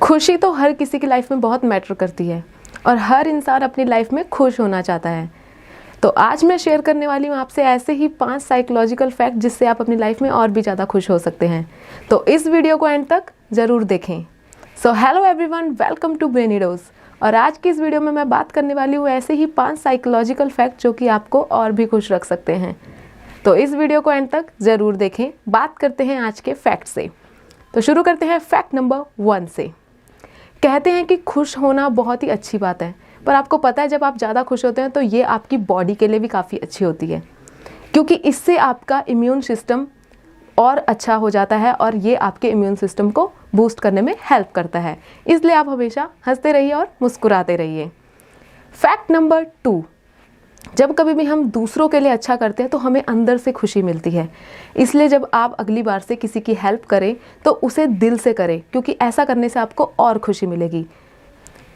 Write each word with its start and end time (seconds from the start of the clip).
खुशी 0.00 0.36
तो 0.36 0.50
हर 0.52 0.72
किसी 0.72 0.98
की 0.98 1.06
लाइफ 1.06 1.30
में 1.30 1.40
बहुत 1.40 1.64
मैटर 1.64 1.94
करती 1.94 2.26
है 2.28 2.42
और 2.86 2.96
हर 2.98 3.28
इंसान 3.28 3.62
अपनी 3.62 3.84
लाइफ 3.84 4.12
में 4.12 4.28
खुश 4.28 4.58
होना 4.60 4.80
चाहता 4.82 5.10
है। 5.10 5.30
तो 6.02 6.08
आज 6.08 6.44
मैं 6.44 6.56
शेयर 6.58 6.80
करने 6.80 7.06
वाली 7.06 7.28
हूँ 7.28 7.36
आपसे 7.36 7.62
ऐसे 7.64 7.92
ही 7.92 8.08
पाँच 8.20 8.42
साइकोलॉजिकल 8.42 9.10
फैक्ट 9.10 9.36
जिससे 9.36 9.66
आप 9.66 9.80
अपनी 9.80 9.96
लाइफ 9.96 10.22
में 10.22 10.28
और 10.30 10.50
भी 10.50 10.62
ज़्यादा 10.62 10.84
खुश 10.84 11.08
हो 11.10 11.18
सकते 11.18 11.46
हैं। 11.46 11.66
तो 12.10 12.24
इस 12.26 12.46
वीडियो 12.46 12.76
को 12.76 12.88
एंड 12.88 13.06
तक 13.08 13.24
ज़रूर 13.52 13.84
देखें। 13.84 14.24
So 14.82 14.92
hello 14.94 15.24
everyone 15.24 15.68
welcome 15.80 16.14
to 16.16 16.28
Brain Dose 16.28 16.80
और 17.20 17.34
आज 17.34 17.58
की 17.58 17.68
इस 17.68 17.80
वीडियो 17.80 18.00
में 18.00 18.12
मैं 18.12 18.28
बात 18.28 18.52
करने 18.52 18.74
वाली 18.74 18.96
हूँ 18.96 19.08
ऐसे 19.08 19.34
ही 19.34 19.46
पाँच 19.48 19.78
साइकोलॉजिकल 19.78 20.48
फैक्ट 20.50 20.82
जो 20.82 20.92
कि 20.92 21.08
आपको 21.08 21.42
और 21.42 21.72
भी 21.72 21.86
खुश 21.86 22.10
रख 22.12 22.24
सकते 22.24 22.54
हैं। 22.54 22.76
तो 23.44 23.54
इस 23.56 23.74
वीडियो 23.74 24.00
को 24.00 24.12
एंड 24.12 24.30
तक 24.30 24.46
ज़रूर 24.62 24.96
देखें। 24.96 25.30
बात 25.48 25.76
करते 25.78 26.04
हैं 26.04 26.20
आज 26.20 26.40
के 26.40 26.54
फैक्ट 26.54 26.88
से। 26.88 27.08
तो 27.74 27.80
शुरू 27.80 28.02
करते 28.02 28.26
हैं 28.26 28.38
फैक्ट 28.40 28.74
नंबर 28.74 29.04
वन 29.20 29.46
से। 29.46 29.70
कहते 30.62 30.90
हैं 30.90 31.04
कि 31.06 31.16
खुश 31.16 31.56
होना 31.58 31.88
बहुत 31.90 32.22
ही 32.22 32.28
अच्छी 32.28 32.58
बात 32.58 32.82
है, 32.82 32.94
पर 33.26 33.34
आपको 33.34 33.58
पता 33.58 33.82
है 33.82 33.88
जब 33.88 34.04
आप 34.04 34.18
ज़्यादा 34.18 34.42
खुश 34.42 34.64
होते 34.64 34.80
हैं 34.80 34.90
तो 34.90 35.00
ये 35.00 35.22
आपकी 35.24 35.56
बॉडी 35.56 35.94
के 35.94 36.08
लिए 36.08 36.18
भी 36.20 36.28
काफ़ी 36.28 36.58
अच्छी 36.58 36.84
होती 36.84 37.06
है, 37.06 37.22
क्योंकि 37.92 38.14
इससे 38.14 38.56
आपका 38.58 39.02
इम्यून 39.08 39.40
सिस्टम 39.40 39.86
और 40.58 40.78
अच्छा 40.78 41.14
हो 41.14 41.30
जाता 41.30 41.56
है 41.56 41.72
और 41.74 41.96
ये 41.96 42.14
आपके 42.16 42.48
इम्यून 42.48 42.74
सिस्टम 42.74 43.10
को 43.10 43.30
बूस्ट 43.54 43.80
करने 43.80 44.02
में 44.02 44.14
हेल्प 44.30 44.50
करता 44.54 44.78
है। 44.78 44.96
इसलिए 45.26 45.54
आप 45.54 45.68
हमेशा 45.68 46.08
हँसते 46.26 46.52
रहिए 46.52 46.72
और 46.72 46.92
मुस्कुराते 47.02 47.56
रहिए। 47.56 47.90
फैक्ट 48.74 49.10
नंबर 49.10 49.46
टू 49.64 49.84
जब 50.76 50.92
कभी 50.94 51.14
भी 51.14 51.24
हम 51.24 51.44
दूसरों 51.50 51.88
के 51.88 52.00
लिए 52.00 52.12
अच्छा 52.12 52.36
करते 52.36 52.62
हैं 52.62 52.70
तो 52.70 52.78
हमें 52.78 53.02
अंदर 53.02 53.36
से 53.36 53.52
खुशी 53.52 53.82
मिलती 53.82 54.10
है। 54.10 54.28
इसलिए 54.76 55.08
जब 55.08 55.28
आप 55.34 55.54
अगली 55.54 55.82
बार 55.82 56.00
से 56.00 56.16
किसी 56.16 56.40
की 56.40 56.54
हेल्प 56.54 56.84
करें 56.84 57.14
तो 57.44 57.50
उसे 57.52 57.86
दिल 57.86 58.16
से 58.18 58.32
करें, 58.32 58.60
क्योंकि 58.62 58.96
ऐसा 59.02 59.24
करने 59.24 59.48
से 59.48 59.60
आपको 59.60 59.90
और 59.98 60.18
खुशी 60.18 60.46
मिलेगी। 60.46 60.84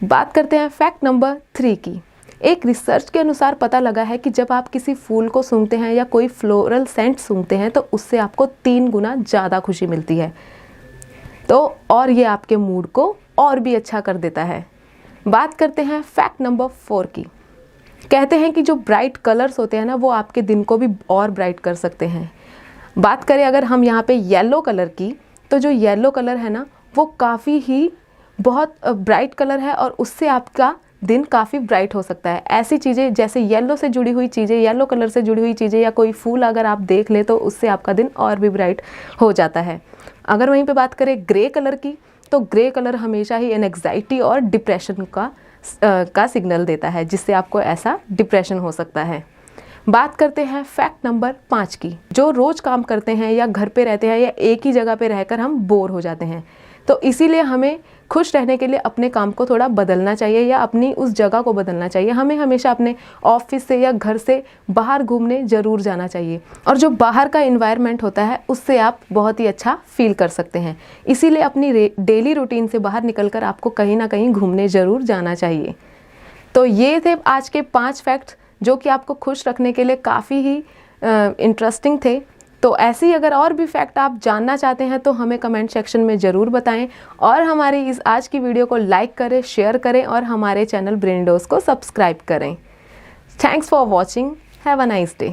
बात 0.05 0.33
करते 0.33 0.56
हैं 0.56 0.69
फैक्ट 0.70 1.05
नंबर 1.05 1.36
थ्री 1.55 1.75
की। 1.77 2.00
एक 2.42 2.67
रिसर्च 2.67 3.11
के 3.11 3.19
अनुसार 3.19 3.55
पता 3.55 3.81
लगा 3.81 4.03
है 4.03 4.19
कि 4.19 4.31
जब 4.31 4.53
आप 4.53 4.69
किसी 4.69 4.95
फूल 4.95 5.28
को 5.28 5.42
सूंघते 5.42 5.77
हैं 5.77 5.92
या 5.92 6.05
कोई 6.06 6.28
फ्लोरल 6.30 6.84
सेंट 6.86 7.19
सूंघते 7.19 7.56
हैं 7.56 7.70
तो 7.70 7.86
उससे 7.92 8.19
आपको 8.19 8.47
तीन 8.64 8.91
गुना 8.91 9.14
ज़्यादा 9.17 9.61
खुशी 9.61 9.86
मिलती 9.86 10.17
है। 10.17 10.33
तो 11.48 11.77
और 11.91 12.11
ये 12.11 12.25
आपके 12.25 12.56
मूड 12.56 12.86
को 12.86 13.17
और 13.39 13.61
भी 13.61 13.75
अच्छा 13.75 14.01
कर 14.01 14.17
देता 14.17 14.45
है। 14.45 14.64
बात 15.27 15.55
करते 15.55 15.83
हैं 15.83 16.03
फैक्ट 16.03 16.41
नंबर 16.41 16.67
फोर 16.67 17.06
की। 17.06 17.27
कहते 18.03 18.37
हैं 18.37 18.53
कि 18.53 18.62
जो 18.62 18.75
ब्राइट 18.77 19.17
कलर्स 19.17 19.59
होते 19.59 19.77
हैं 19.77 19.84
ना, 19.84 19.95
वो 19.95 20.09
आपके 20.11 20.42
दिन 20.42 20.62
को 20.62 20.77
भी 20.78 20.89
और 21.11 21.31
ब्राइट 21.31 21.61
कर 21.61 21.75
सकते 21.75 22.06
हैं। 22.06 22.31
बात 22.98 23.25
करें 23.25 23.45
अगर 23.45 23.64
हम 23.64 23.84
यहाँ 23.84 24.03
पे 24.03 24.14
येलो 24.14 24.61
कलर 24.61 24.89
की 24.91 25.14
तो 25.51 25.59
जो 25.59 25.70
येलो 25.70 26.11
कलर 26.11 26.36
है 26.36 26.51
ना, 26.51 26.67
वो 26.95 27.05
काफ़ी 27.20 27.59
ही 27.59 27.91
बहुत 28.39 28.75
ब्राइट 28.86 29.34
कलर 29.34 29.61
है 29.61 29.75
और 29.75 29.91
उससे 29.98 30.28
आपका 30.28 30.75
दिन 31.05 31.25
काफ़ी 31.25 31.59
ब्राइट 31.61 31.95
हो 31.95 32.03
सकता 32.03 32.31
है। 32.31 32.42
ऐसी 32.51 32.77
चीज़ें, 32.78 33.12
जैसे 33.14 33.41
येलो 33.41 33.77
से 33.77 33.89
जुड़ी 33.89 34.11
हुई 34.11 34.27
चीज़ें 34.29 34.56
येलो 34.56 34.86
कलर 34.86 35.08
से 35.08 35.23
जुड़ी 35.23 35.42
हुई 35.42 35.53
चीज़ें 35.55 35.81
या 35.81 35.91
कोई 35.91 36.12
फूल 36.12 36.42
अगर 36.42 36.67
आप 36.67 36.81
देख 36.83 37.11
ले 37.11 37.23
तो 37.23 37.36
उससे 37.39 37.69
आपका 37.69 37.92
दिन 37.92 38.11
और 38.17 38.39
भी 38.39 38.48
ब्राइट 38.48 38.83
हो 39.20 39.31
जाता 39.33 39.61
है। 39.61 39.81
अगर 40.27 40.51
वहीं 40.51 40.64
पे 40.64 40.73
बात 40.73 40.95
करें 40.95 41.17
ग्रे 41.29 41.48
कलर 41.48 41.75
की 41.77 41.97
तो 42.33 42.41
ग्रे 42.42 42.70
कलर 42.70 42.97
हमेशा 42.97 43.36
ही 43.36 43.51
एनग्जाइटी 43.51 44.20
और 44.20 44.41
डिप्रेशन 44.41 45.05
का 45.05 45.31
का 45.84 46.27
सिग्नल 46.27 46.65
देता 46.65 46.89
है, 46.89 47.05
जिससे 47.05 47.33
आपको 47.33 47.61
ऐसा 47.61 47.98
डिप्रेशन 48.12 48.59
हो 48.59 48.73
सकता 48.73 49.03
है। 49.03 49.25
बात 49.89 50.15
करते 50.15 50.45
हैं 50.45 50.62
फैक्ट 50.62 51.07
नंबर 51.07 51.34
पाँच 51.51 51.75
की। 51.75 51.95
जो 52.12 52.31
रोज़ 52.31 52.62
काम 52.62 52.83
करते 52.83 53.15
हैं 53.15 53.33
या 53.33 53.47
घर 53.47 53.69
पे 53.69 53.85
रहते 53.85 54.07
हैं 54.07 54.19
या 54.19 54.31
एक 54.39 54.67
ही 54.67 54.73
जगह 54.73 54.95
पे 54.95 55.09
रहकर 55.09 55.41
हम 55.41 55.59
बोर 55.59 55.91
हो 55.91 56.01
जाते 56.01 56.25
हैं। 56.25 56.45
तो 56.88 57.00
इसीलिए 57.00 57.40
हमें 57.42 57.78
खुश 58.10 58.34
रहने 58.34 58.56
के 58.56 58.66
लिए 58.66 58.78
अपने 58.78 59.08
काम 59.08 59.30
को 59.32 59.44
थोड़ा 59.46 59.66
बदलना 59.70 60.14
चाहिए 60.14 60.40
या 60.40 60.58
अपनी 60.58 60.92
उस 60.95 61.11
जगह 61.12 61.40
को 61.42 61.52
बदलना 61.52 61.89
चाहिए। 61.89 62.11
हमें 62.11 62.36
हमेशा 62.36 62.70
अपने 62.70 62.95
ऑफ़िस 63.24 63.67
से 63.67 63.78
या 63.80 63.92
घर 63.92 64.17
से 64.18 64.42
बाहर 64.70 65.02
घूमने 65.02 65.42
ज़रूर 65.44 65.80
जाना 65.80 66.06
चाहिए। 66.06 66.40
और 66.68 66.77
जो 66.77 66.90
बाहर 66.92 67.28
का 67.28 67.40
इन्वायरमेंट 67.42 68.02
होता 68.02 68.24
है, 68.24 68.42
उससे 68.48 68.78
आप 68.78 69.00
बहुत 69.12 69.40
ही 69.40 69.46
अच्छा 69.46 69.78
फील 69.86 70.14
कर 70.14 70.28
सकते 70.28 70.58
हैं। 70.58 70.77
इसीलिए 71.06 71.42
अपनी 71.42 71.89
डेली 72.00 72.33
रूटीन 72.33 72.67
से 72.67 72.78
बाहर 72.78 73.02
निकल 73.02 73.30
आपको 73.34 73.70
कहीं 73.70 73.96
ना 73.96 74.06
कहीं 74.06 74.30
घूमने 74.33 74.68
ज़रूर 74.68 75.02
जाना 75.02 75.34
चाहिए। 75.34 75.74
तो 76.55 76.64
ये 76.64 77.00
थे 77.00 77.17
आज 77.27 77.48
के 77.48 77.62
पाँच 77.62 78.00
फैक्ट्स 78.00 78.36
जो 78.61 78.77
कि 78.77 78.89
आपको 78.89 79.14
खुश 79.14 79.46
रखने 79.48 79.73
के 79.73 79.84
लिए 79.84 79.96
काफ़ी 79.96 80.36
ही 80.39 80.56
इंटरेस्टिंग 81.02 81.98
थे। 82.05 82.20
तो 82.64 82.77
ऐसी 82.79 83.13
अगर 83.13 83.35
और 83.35 83.52
भी 83.52 83.64
फैक्ट 83.67 83.98
आप 83.98 84.19
जानना 84.23 84.57
चाहते 84.57 84.85
हैं 84.85 84.98
तो 85.01 85.13
हमें 85.13 85.39
कमेंट 85.39 85.70
सेक्शन 85.70 86.01
में 86.01 86.17
ज़रूर 86.19 86.48
बताएँ। 86.51 86.89
और 87.20 87.42
हमारी 87.42 87.80
इस 87.91 88.01
आज 88.07 88.29
की 88.29 88.39
वीडियो 88.39 88.67
को 88.67 88.77
लाइक 88.77 89.14
करें 89.14 89.41
शेयर 89.45 89.79
करें 89.79 90.05
और 90.05 90.23
हमारे 90.25 90.64
चैनल 90.64 90.95
ब्रेन 90.97 91.24
डोज 91.24 91.47
को 91.47 91.58
सब्सक्राइब 91.61 92.19
करें। 92.29 92.55
Thanks 93.39 93.69
for 93.69 93.86
watching 93.86 94.30
have 94.67 94.83
a 94.83 94.85
nice 94.86 95.14
day 95.19 95.29